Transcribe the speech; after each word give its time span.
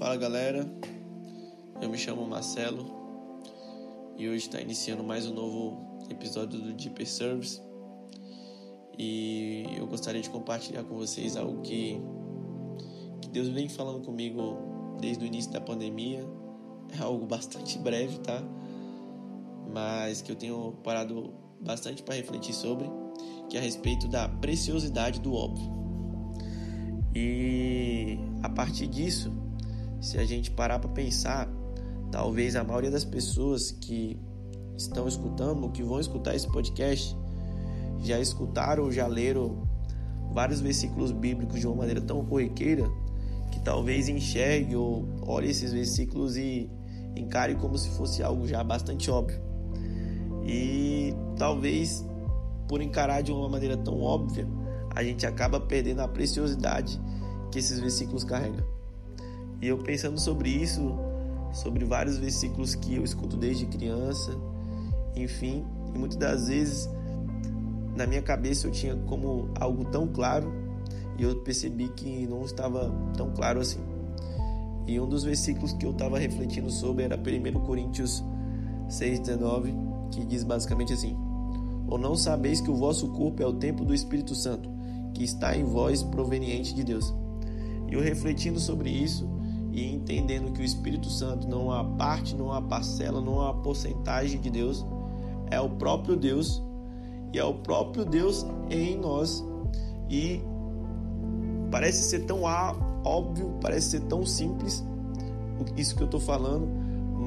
Fala 0.00 0.16
galera, 0.16 0.66
eu 1.82 1.90
me 1.90 1.98
chamo 1.98 2.26
Marcelo 2.26 2.86
e 4.16 4.26
hoje 4.30 4.46
está 4.46 4.58
iniciando 4.58 5.04
mais 5.04 5.26
um 5.26 5.34
novo 5.34 6.06
episódio 6.08 6.58
do 6.58 6.72
Deeper 6.72 7.06
Service 7.06 7.60
e 8.98 9.66
eu 9.76 9.86
gostaria 9.86 10.22
de 10.22 10.30
compartilhar 10.30 10.84
com 10.84 10.94
vocês 10.94 11.36
algo 11.36 11.60
que, 11.60 12.00
que 13.20 13.28
Deus 13.28 13.48
vem 13.48 13.68
falando 13.68 14.02
comigo 14.02 14.96
desde 15.02 15.22
o 15.22 15.26
início 15.26 15.52
da 15.52 15.60
pandemia. 15.60 16.26
É 16.98 17.02
algo 17.02 17.26
bastante 17.26 17.76
breve, 17.84 18.20
tá? 18.20 18.42
Mas 19.70 20.22
que 20.22 20.32
eu 20.32 20.36
tenho 20.36 20.78
parado 20.82 21.30
bastante 21.60 22.02
para 22.02 22.14
refletir 22.14 22.54
sobre, 22.54 22.90
que 23.50 23.58
é 23.58 23.60
a 23.60 23.62
respeito 23.62 24.08
da 24.08 24.30
preciosidade 24.30 25.20
do 25.20 25.34
óbvio. 25.34 25.70
E 27.14 28.18
a 28.42 28.48
partir 28.48 28.86
disso, 28.86 29.30
se 30.00 30.18
a 30.18 30.24
gente 30.24 30.50
parar 30.50 30.78
para 30.78 30.90
pensar, 30.90 31.48
talvez 32.10 32.56
a 32.56 32.64
maioria 32.64 32.90
das 32.90 33.04
pessoas 33.04 33.70
que 33.70 34.18
estão 34.76 35.06
escutando, 35.06 35.70
que 35.70 35.82
vão 35.82 36.00
escutar 36.00 36.34
esse 36.34 36.48
podcast, 36.48 37.16
já 38.02 38.18
escutaram 38.18 38.90
já 38.90 39.06
leram 39.06 39.68
vários 40.32 40.60
versículos 40.60 41.12
bíblicos 41.12 41.60
de 41.60 41.66
uma 41.66 41.76
maneira 41.76 42.00
tão 42.00 42.24
corriqueira 42.24 42.90
que 43.50 43.60
talvez 43.60 44.08
enxergue 44.08 44.76
ou 44.76 45.06
olhe 45.22 45.50
esses 45.50 45.72
versículos 45.72 46.36
e 46.36 46.70
encare 47.16 47.54
como 47.56 47.76
se 47.76 47.90
fosse 47.90 48.22
algo 48.22 48.46
já 48.46 48.62
bastante 48.62 49.10
óbvio. 49.10 49.40
E 50.46 51.12
talvez 51.36 52.06
por 52.68 52.80
encarar 52.80 53.22
de 53.22 53.32
uma 53.32 53.48
maneira 53.48 53.76
tão 53.76 54.00
óbvia, 54.00 54.46
a 54.94 55.02
gente 55.02 55.26
acaba 55.26 55.60
perdendo 55.60 56.00
a 56.00 56.08
preciosidade 56.08 57.00
que 57.50 57.58
esses 57.58 57.80
versículos 57.80 58.22
carregam. 58.22 58.64
E 59.60 59.68
eu 59.68 59.78
pensando 59.78 60.18
sobre 60.18 60.48
isso, 60.48 60.98
sobre 61.52 61.84
vários 61.84 62.16
versículos 62.16 62.74
que 62.74 62.94
eu 62.94 63.04
escuto 63.04 63.36
desde 63.36 63.66
criança, 63.66 64.32
enfim, 65.14 65.64
e 65.94 65.98
muitas 65.98 66.16
das 66.16 66.48
vezes 66.48 66.88
na 67.96 68.06
minha 68.06 68.22
cabeça 68.22 68.66
eu 68.66 68.70
tinha 68.70 68.96
como 68.96 69.50
algo 69.58 69.84
tão 69.86 70.06
claro 70.06 70.50
e 71.18 71.22
eu 71.22 71.36
percebi 71.42 71.88
que 71.88 72.26
não 72.26 72.42
estava 72.42 72.90
tão 73.16 73.30
claro 73.32 73.60
assim. 73.60 73.80
E 74.86 74.98
um 74.98 75.08
dos 75.08 75.22
versículos 75.22 75.72
que 75.74 75.84
eu 75.84 75.90
estava 75.90 76.18
refletindo 76.18 76.70
sobre 76.70 77.04
era 77.04 77.16
1 77.16 77.60
Coríntios 77.60 78.24
6,19, 78.88 80.10
que 80.10 80.24
diz 80.24 80.42
basicamente 80.42 80.92
assim: 80.92 81.16
Ou 81.86 81.98
não 81.98 82.16
sabeis 82.16 82.60
que 82.60 82.70
o 82.70 82.74
vosso 82.74 83.08
corpo 83.08 83.42
é 83.42 83.46
o 83.46 83.52
templo 83.52 83.84
do 83.84 83.94
Espírito 83.94 84.34
Santo, 84.34 84.70
que 85.12 85.22
está 85.22 85.54
em 85.54 85.64
vós 85.64 86.02
proveniente 86.02 86.74
de 86.74 86.82
Deus. 86.82 87.14
E 87.90 87.94
eu 87.94 88.00
refletindo 88.00 88.58
sobre 88.58 88.88
isso, 88.88 89.28
e 89.72 89.92
entendendo 89.94 90.52
que 90.52 90.60
o 90.60 90.64
Espírito 90.64 91.08
Santo 91.08 91.48
não 91.48 91.74
é 91.74 91.96
parte, 91.96 92.34
não 92.34 92.56
é 92.56 92.60
parcela, 92.60 93.20
não 93.20 93.48
é 93.48 93.52
porcentagem 93.62 94.40
de 94.40 94.50
Deus, 94.50 94.84
é 95.50 95.60
o 95.60 95.70
próprio 95.70 96.16
Deus 96.16 96.62
e 97.32 97.38
é 97.38 97.44
o 97.44 97.54
próprio 97.54 98.04
Deus 98.04 98.44
em 98.68 98.96
nós. 98.98 99.44
E 100.08 100.40
parece 101.70 102.02
ser 102.08 102.26
tão 102.26 102.42
óbvio, 103.04 103.56
parece 103.60 103.90
ser 103.90 104.00
tão 104.02 104.26
simples 104.26 104.84
isso 105.76 105.94
que 105.94 106.02
eu 106.02 106.06
estou 106.06 106.20
falando, 106.20 106.66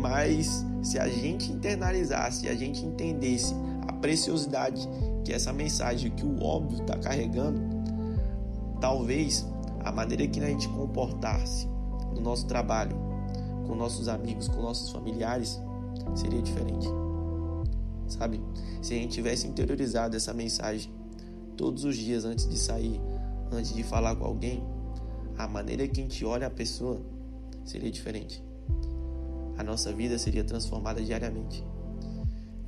mas 0.01 0.65
se 0.81 0.99
a 0.99 1.07
gente 1.07 1.51
internalizasse, 1.51 2.41
se 2.41 2.49
a 2.49 2.55
gente 2.55 2.85
entendesse 2.85 3.53
a 3.87 3.93
preciosidade 3.93 4.87
que 5.23 5.31
essa 5.31 5.53
mensagem, 5.53 6.11
que 6.11 6.25
o 6.25 6.43
óbvio 6.43 6.81
está 6.81 6.97
carregando, 6.97 7.61
talvez 8.79 9.47
a 9.83 9.91
maneira 9.91 10.27
que 10.27 10.39
a 10.39 10.47
gente 10.47 10.67
comportasse 10.69 11.67
no 11.67 11.72
nosso 12.23 12.47
trabalho, 12.47 12.95
com 13.67 13.75
nossos 13.75 14.07
amigos, 14.07 14.47
com 14.47 14.61
nossos 14.61 14.91
familiares, 14.91 15.59
seria 16.15 16.41
diferente. 16.41 16.87
Sabe? 18.07 18.41
Se 18.81 18.93
a 18.93 18.97
gente 18.97 19.13
tivesse 19.13 19.47
interiorizado 19.47 20.15
essa 20.15 20.33
mensagem 20.33 20.91
todos 21.55 21.83
os 21.83 21.95
dias 21.95 22.25
antes 22.25 22.47
de 22.47 22.57
sair, 22.57 22.99
antes 23.51 23.73
de 23.73 23.83
falar 23.83 24.15
com 24.15 24.25
alguém, 24.25 24.63
a 25.37 25.47
maneira 25.47 25.87
que 25.87 25.99
a 25.99 26.03
gente 26.03 26.23
olha 26.25 26.47
a 26.47 26.49
pessoa 26.49 27.01
seria 27.63 27.91
diferente. 27.91 28.43
A 29.57 29.63
nossa 29.63 29.93
vida 29.93 30.17
seria 30.17 30.43
transformada 30.43 31.01
diariamente. 31.01 31.63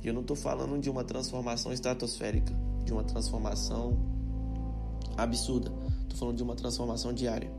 E 0.02 0.06
eu 0.08 0.14
não 0.14 0.20
estou 0.20 0.36
falando 0.36 0.78
de 0.80 0.88
uma 0.88 1.02
transformação 1.02 1.72
estratosférica, 1.72 2.54
de 2.84 2.92
uma 2.92 3.02
transformação 3.02 3.96
absurda. 5.16 5.72
Estou 6.02 6.18
falando 6.18 6.36
de 6.36 6.42
uma 6.42 6.54
transformação 6.54 7.12
diária. 7.12 7.50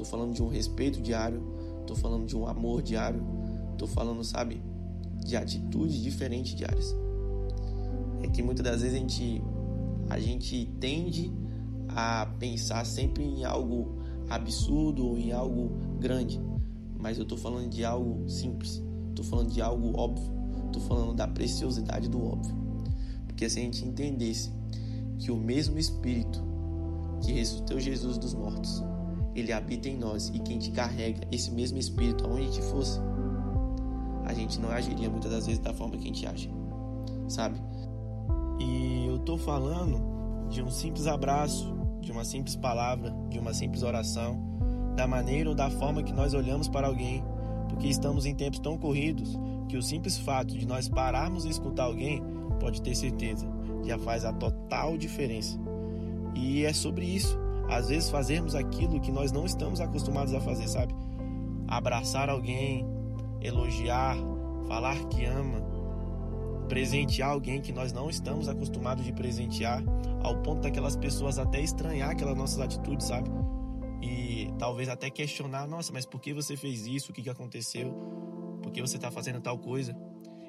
Tô 0.00 0.04
falando 0.06 0.32
de 0.32 0.42
um 0.42 0.48
respeito 0.48 0.98
diário, 0.98 1.42
tô 1.86 1.94
falando 1.94 2.24
de 2.24 2.34
um 2.34 2.46
amor 2.46 2.80
diário, 2.80 3.22
tô 3.76 3.86
falando, 3.86 4.24
sabe, 4.24 4.62
de 5.22 5.36
atitudes 5.36 5.96
diferentes 5.96 6.54
diárias. 6.54 6.96
É 8.22 8.28
que 8.28 8.42
muitas 8.42 8.64
das 8.64 8.80
vezes 8.80 8.96
a 8.96 8.98
gente 8.98 9.42
a 10.08 10.18
gente 10.18 10.64
tende 10.80 11.30
a 11.86 12.24
pensar 12.38 12.86
sempre 12.86 13.22
em 13.22 13.44
algo 13.44 13.98
absurdo 14.30 15.06
ou 15.06 15.18
em 15.18 15.32
algo 15.32 15.70
grande, 16.00 16.40
mas 16.98 17.18
eu 17.18 17.26
tô 17.26 17.36
falando 17.36 17.68
de 17.68 17.84
algo 17.84 18.26
simples, 18.26 18.82
tô 19.14 19.22
falando 19.22 19.50
de 19.50 19.60
algo 19.60 19.94
óbvio, 20.00 20.32
tô 20.72 20.80
falando 20.80 21.12
da 21.12 21.28
preciosidade 21.28 22.08
do 22.08 22.24
óbvio. 22.24 22.56
Porque 23.26 23.50
se 23.50 23.58
a 23.58 23.62
gente 23.62 23.84
entendesse 23.84 24.50
que 25.18 25.30
o 25.30 25.36
mesmo 25.36 25.78
espírito 25.78 26.42
que 27.20 27.32
ressuscitou 27.32 27.78
Jesus 27.78 28.16
dos 28.16 28.32
mortos 28.32 28.82
ele 29.34 29.52
habita 29.52 29.88
em 29.88 29.96
nós 29.96 30.30
e 30.34 30.38
quem 30.38 30.58
te 30.58 30.70
carrega 30.70 31.26
esse 31.30 31.50
mesmo 31.50 31.78
espírito 31.78 32.24
aonde 32.24 32.44
gente 32.46 32.62
fosse, 32.62 33.00
a 34.24 34.34
gente 34.34 34.60
não 34.60 34.70
agiria 34.70 35.08
muitas 35.08 35.30
das 35.30 35.46
vezes 35.46 35.60
da 35.60 35.72
forma 35.72 35.96
que 35.96 36.04
a 36.04 36.06
gente 36.06 36.26
age, 36.26 36.50
sabe? 37.28 37.60
E 38.58 39.06
eu 39.06 39.18
tô 39.18 39.36
falando 39.36 40.48
de 40.48 40.62
um 40.62 40.70
simples 40.70 41.06
abraço, 41.06 41.74
de 42.00 42.12
uma 42.12 42.24
simples 42.24 42.56
palavra, 42.56 43.14
de 43.28 43.38
uma 43.38 43.54
simples 43.54 43.82
oração, 43.82 44.40
da 44.96 45.06
maneira 45.06 45.48
ou 45.48 45.54
da 45.54 45.70
forma 45.70 46.02
que 46.02 46.12
nós 46.12 46.34
olhamos 46.34 46.68
para 46.68 46.86
alguém, 46.86 47.24
porque 47.68 47.86
estamos 47.86 48.26
em 48.26 48.34
tempos 48.34 48.60
tão 48.60 48.76
corridos 48.76 49.38
que 49.68 49.76
o 49.76 49.82
simples 49.82 50.18
fato 50.18 50.58
de 50.58 50.66
nós 50.66 50.88
pararmos 50.88 51.44
e 51.44 51.48
escutar 51.48 51.84
alguém, 51.84 52.22
pode 52.58 52.82
ter 52.82 52.94
certeza, 52.94 53.46
já 53.84 53.98
faz 53.98 54.24
a 54.24 54.32
total 54.32 54.98
diferença. 54.98 55.58
E 56.34 56.64
é 56.64 56.72
sobre 56.72 57.06
isso 57.06 57.38
às 57.70 57.88
vezes 57.88 58.10
fazermos 58.10 58.54
aquilo 58.54 59.00
que 59.00 59.12
nós 59.12 59.30
não 59.30 59.46
estamos 59.46 59.80
acostumados 59.80 60.34
a 60.34 60.40
fazer, 60.40 60.66
sabe? 60.68 60.92
Abraçar 61.68 62.28
alguém, 62.28 62.84
elogiar, 63.40 64.16
falar 64.66 64.96
que 65.04 65.24
ama, 65.24 65.62
presentear 66.68 67.30
alguém 67.30 67.60
que 67.60 67.72
nós 67.72 67.92
não 67.92 68.10
estamos 68.10 68.48
acostumados 68.48 69.04
de 69.04 69.12
presentear, 69.12 69.82
ao 70.22 70.42
ponto 70.42 70.62
daquelas 70.62 70.96
pessoas 70.96 71.38
até 71.38 71.60
estranhar 71.60 72.10
aquelas 72.10 72.36
nossas 72.36 72.60
atitudes, 72.60 73.06
sabe? 73.06 73.30
E 74.02 74.52
talvez 74.58 74.88
até 74.88 75.08
questionar, 75.08 75.66
nossa, 75.68 75.92
mas 75.92 76.04
por 76.04 76.20
que 76.20 76.34
você 76.34 76.56
fez 76.56 76.86
isso? 76.86 77.12
O 77.12 77.14
que, 77.14 77.22
que 77.22 77.30
aconteceu? 77.30 77.92
Por 78.62 78.72
que 78.72 78.80
você 78.80 78.96
está 78.96 79.10
fazendo 79.10 79.40
tal 79.40 79.58
coisa? 79.58 79.96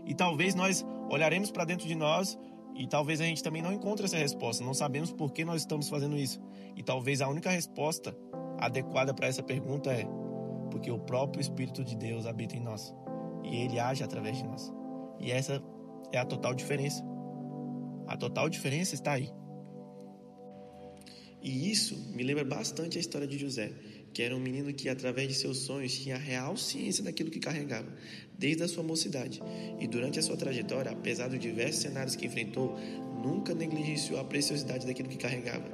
E 0.06 0.16
talvez 0.16 0.56
nós 0.56 0.86
olharemos 1.10 1.52
para 1.52 1.66
dentro 1.66 1.88
de 1.88 1.96
nós 1.96 2.38
e 2.76 2.88
talvez 2.88 3.22
a 3.22 3.26
gente 3.26 3.44
também 3.44 3.62
não 3.62 3.74
encontre 3.74 4.06
essa 4.06 4.18
resposta, 4.18 4.64
não 4.64 4.74
sabemos 4.74 5.12
por 5.12 5.32
que 5.32 5.46
nós 5.46 5.62
estamos 5.62 5.90
fazendo 5.90 6.18
isso. 6.18 6.42
E 6.76 6.84
talvez 6.84 7.22
a 7.22 7.28
única 7.28 7.50
resposta 7.50 8.16
adequada 8.58 9.14
para 9.14 9.28
essa 9.28 9.44
pergunta 9.44 9.92
é: 9.92 10.06
porque 10.70 10.90
o 10.90 11.00
próprio 11.00 11.42
Espírito 11.42 11.84
de 11.84 11.96
Deus 11.96 12.26
habita 12.26 12.56
em 12.56 12.62
nós 12.62 12.94
e 13.44 13.56
ele 13.56 13.80
age 13.80 14.04
através 14.04 14.38
de 14.38 14.44
nós. 14.44 14.72
E 15.20 15.32
essa 15.32 15.62
é 16.12 16.18
a 16.18 16.26
total 16.26 16.54
diferença. 16.54 17.04
A 18.08 18.18
total 18.18 18.50
diferença 18.50 18.96
está 18.96 19.14
aí. 19.14 19.30
E 21.42 21.72
isso 21.72 21.96
me 22.14 22.24
lembra 22.24 22.46
bastante 22.46 22.98
a 22.98 23.02
história 23.02 23.28
de 23.28 23.38
José, 23.38 23.72
que 24.14 24.22
era 24.22 24.36
um 24.36 24.40
menino 24.40 24.74
que, 24.74 24.90
através 24.90 25.28
de 25.28 25.34
seus 25.36 25.58
sonhos, 25.60 25.94
tinha 25.94 26.18
real 26.18 26.58
ciência 26.58 27.04
daquilo 27.04 27.32
que 27.32 27.40
carregava, 27.40 27.88
desde 28.38 28.64
a 28.64 28.68
sua 28.68 28.84
mocidade. 28.84 29.42
E 29.80 29.88
durante 29.88 30.20
a 30.20 30.22
sua 30.22 30.36
trajetória, 30.38 30.92
apesar 30.92 31.30
dos 31.30 31.40
diversos 31.40 31.82
cenários 31.82 32.16
que 32.16 32.26
enfrentou, 32.26 32.78
nunca 33.22 33.54
negligenciou 33.54 34.20
a 34.20 34.24
preciosidade 34.24 34.86
daquilo 34.86 35.08
que 35.08 35.18
carregava. 35.18 35.66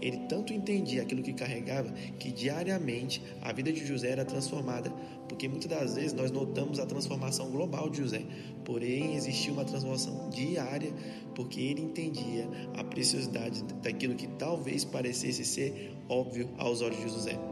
Ele 0.00 0.18
tanto 0.28 0.52
entendia 0.52 1.02
aquilo 1.02 1.22
que 1.22 1.32
carregava 1.32 1.90
que 2.18 2.30
diariamente 2.30 3.22
a 3.40 3.52
vida 3.52 3.72
de 3.72 3.84
José 3.86 4.10
era 4.10 4.24
transformada, 4.24 4.90
porque 5.28 5.48
muitas 5.48 5.70
das 5.70 5.94
vezes 5.94 6.12
nós 6.12 6.30
notamos 6.30 6.78
a 6.78 6.86
transformação 6.86 7.50
global 7.50 7.90
de 7.90 7.98
José, 7.98 8.22
porém 8.64 9.14
existia 9.16 9.52
uma 9.52 9.64
transformação 9.64 10.30
diária, 10.30 10.92
porque 11.34 11.60
ele 11.60 11.82
entendia 11.82 12.48
a 12.74 12.84
preciosidade 12.84 13.62
daquilo 13.82 14.14
que 14.14 14.26
talvez 14.26 14.84
parecesse 14.84 15.44
ser 15.44 15.92
óbvio 16.08 16.50
aos 16.58 16.82
olhos 16.82 16.98
de 16.98 17.08
José. 17.08 17.51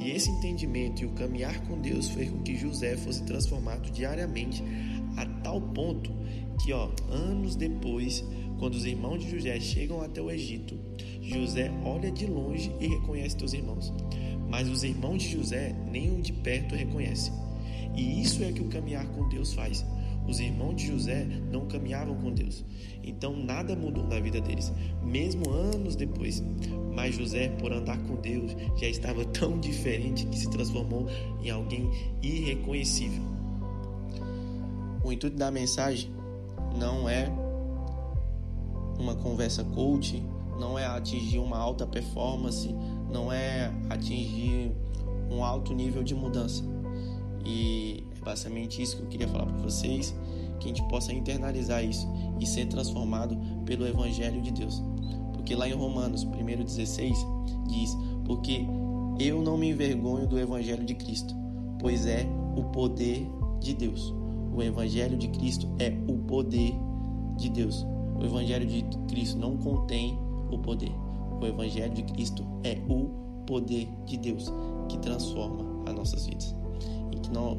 E 0.00 0.10
esse 0.12 0.30
entendimento 0.30 1.02
e 1.02 1.06
o 1.06 1.10
caminhar 1.10 1.60
com 1.66 1.78
Deus 1.78 2.08
fez 2.08 2.30
com 2.30 2.42
que 2.42 2.56
José 2.56 2.96
fosse 2.96 3.22
transformado 3.24 3.90
diariamente 3.90 4.64
a 5.16 5.26
tal 5.42 5.60
ponto 5.60 6.10
que, 6.64 6.72
ó, 6.72 6.90
anos 7.10 7.54
depois, 7.54 8.24
quando 8.58 8.74
os 8.74 8.86
irmãos 8.86 9.22
de 9.22 9.30
José 9.30 9.60
chegam 9.60 10.00
até 10.00 10.20
o 10.20 10.30
Egito, 10.30 10.78
José 11.20 11.70
olha 11.84 12.10
de 12.10 12.26
longe 12.26 12.72
e 12.80 12.86
reconhece 12.86 13.38
seus 13.38 13.52
irmãos. 13.52 13.92
mas 14.50 14.68
os 14.68 14.82
irmãos 14.82 15.22
de 15.22 15.30
José 15.30 15.74
nenhum 15.90 16.20
de 16.20 16.32
perto 16.32 16.74
reconhecem. 16.74 17.32
E 17.96 18.20
isso 18.20 18.42
é 18.42 18.52
que 18.52 18.60
o 18.60 18.68
caminhar 18.68 19.06
com 19.06 19.28
Deus 19.28 19.54
faz. 19.54 19.84
Os 20.28 20.38
irmãos 20.38 20.76
de 20.76 20.86
José 20.86 21.24
não 21.50 21.66
caminhavam 21.66 22.14
com 22.14 22.32
Deus, 22.32 22.64
então 23.02 23.34
nada 23.36 23.74
mudou 23.74 24.06
na 24.06 24.20
vida 24.20 24.40
deles, 24.40 24.72
mesmo 25.02 25.50
anos 25.50 25.96
depois. 25.96 26.42
Mas 26.94 27.14
José, 27.14 27.48
por 27.48 27.72
andar 27.72 27.98
com 28.04 28.16
Deus, 28.16 28.56
já 28.76 28.86
estava 28.86 29.24
tão 29.32 29.58
diferente 29.58 30.26
que 30.26 30.38
se 30.38 30.48
transformou 30.50 31.06
em 31.42 31.50
alguém 31.50 31.90
irreconhecível. 32.22 33.22
O 35.02 35.12
intuito 35.12 35.36
da 35.36 35.50
mensagem 35.50 36.10
não 36.78 37.08
é 37.08 37.30
uma 38.98 39.16
conversa 39.16 39.64
coach, 39.64 40.22
não 40.58 40.78
é 40.78 40.86
atingir 40.86 41.38
uma 41.38 41.56
alta 41.56 41.86
performance, 41.86 42.72
não 43.10 43.32
é 43.32 43.72
atingir 43.88 44.70
um 45.30 45.42
alto 45.42 45.72
nível 45.72 46.02
de 46.02 46.14
mudança. 46.14 46.62
E 47.44 48.04
basicamente 48.22 48.82
isso 48.82 48.96
que 48.96 49.02
eu 49.02 49.08
queria 49.08 49.28
falar 49.28 49.46
para 49.46 49.62
vocês, 49.62 50.14
que 50.58 50.66
a 50.66 50.68
gente 50.68 50.86
possa 50.88 51.12
internalizar 51.12 51.84
isso 51.84 52.06
e 52.38 52.46
ser 52.46 52.66
transformado 52.66 53.36
pelo 53.64 53.86
evangelho 53.86 54.40
de 54.42 54.50
Deus. 54.50 54.82
Porque 55.32 55.54
lá 55.54 55.68
em 55.68 55.72
Romanos 55.72 56.24
1:16 56.24 57.16
diz: 57.66 57.96
"Porque 58.24 58.66
eu 59.18 59.42
não 59.42 59.56
me 59.56 59.70
envergonho 59.70 60.26
do 60.26 60.38
evangelho 60.38 60.84
de 60.84 60.94
Cristo, 60.94 61.34
pois 61.78 62.06
é 62.06 62.26
o 62.56 62.64
poder 62.64 63.26
de 63.60 63.74
Deus." 63.74 64.14
O 64.54 64.62
evangelho 64.62 65.16
de 65.16 65.28
Cristo 65.28 65.68
é 65.78 65.96
o 66.08 66.18
poder 66.18 66.74
de 67.36 67.48
Deus. 67.48 67.86
O 68.18 68.24
evangelho 68.24 68.66
de 68.66 68.82
Cristo 69.08 69.38
não 69.38 69.56
contém 69.56 70.18
o 70.50 70.58
poder. 70.58 70.92
O 71.40 71.46
evangelho 71.46 71.94
de 71.94 72.02
Cristo 72.02 72.44
é 72.64 72.78
o 72.88 73.08
poder 73.46 73.88
de 74.04 74.18
Deus 74.18 74.52
que 74.88 74.98
transforma 74.98 75.64
as 75.86 75.94
nossas 75.94 76.26
vidas. 76.26 76.59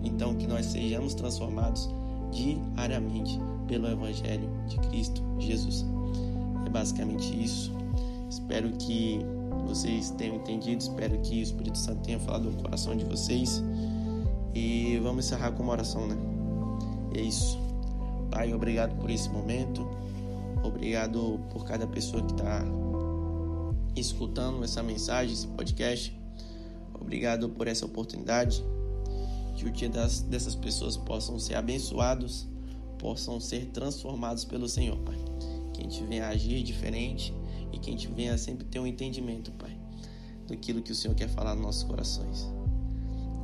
Então 0.03 0.35
que 0.35 0.47
nós 0.47 0.65
sejamos 0.65 1.13
transformados 1.13 1.89
diariamente 2.31 3.39
pelo 3.67 3.87
evangelho 3.87 4.49
de 4.67 4.77
Cristo 4.89 5.23
Jesus. 5.39 5.85
É 6.65 6.69
basicamente 6.69 7.43
isso. 7.43 7.71
Espero 8.29 8.71
que 8.73 9.19
vocês 9.67 10.11
tenham 10.11 10.37
entendido, 10.37 10.81
espero 10.81 11.17
que 11.19 11.39
o 11.39 11.43
Espírito 11.43 11.77
Santo 11.77 12.01
tenha 12.01 12.19
falado 12.19 12.49
no 12.49 12.61
coração 12.61 12.95
de 12.95 13.05
vocês. 13.05 13.63
E 14.53 14.99
vamos 15.01 15.25
encerrar 15.25 15.51
com 15.51 15.63
uma 15.63 15.73
oração, 15.73 16.07
né? 16.07 16.17
é 17.15 17.21
isso. 17.21 17.59
Pai, 18.29 18.53
obrigado 18.53 18.95
por 18.99 19.09
esse 19.09 19.29
momento. 19.29 19.87
Obrigado 20.63 21.39
por 21.51 21.65
cada 21.65 21.87
pessoa 21.87 22.23
que 22.23 22.31
está 22.33 22.63
escutando 23.95 24.63
essa 24.63 24.81
mensagem, 24.81 25.33
esse 25.33 25.47
podcast. 25.47 26.17
Obrigado 26.93 27.49
por 27.49 27.67
essa 27.67 27.85
oportunidade. 27.85 28.63
Que 29.61 29.67
o 29.67 29.71
dia 29.71 29.89
das, 29.89 30.21
dessas 30.21 30.55
pessoas 30.55 30.97
possam 30.97 31.37
ser 31.37 31.53
abençoados, 31.53 32.47
possam 32.97 33.39
ser 33.39 33.67
transformados 33.67 34.43
pelo 34.43 34.67
Senhor, 34.67 34.97
Pai. 34.97 35.17
Que 35.71 35.81
a 35.81 35.83
gente 35.83 36.03
venha 36.03 36.27
agir 36.27 36.63
diferente 36.63 37.31
e 37.71 37.77
que 37.77 37.91
a 37.91 37.93
gente 37.93 38.07
venha 38.07 38.35
sempre 38.39 38.65
ter 38.65 38.79
um 38.79 38.87
entendimento, 38.87 39.51
Pai, 39.51 39.77
daquilo 40.47 40.81
que 40.81 40.91
o 40.91 40.95
Senhor 40.95 41.13
quer 41.13 41.29
falar 41.29 41.53
nos 41.53 41.63
nossos 41.63 41.83
corações. 41.83 42.49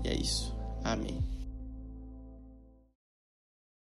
E 0.04 0.08
é 0.08 0.16
isso. 0.16 0.52
Amém. 0.84 1.37